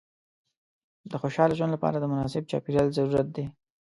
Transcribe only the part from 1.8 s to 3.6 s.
د مناسب چاپېریال ضرورت دی.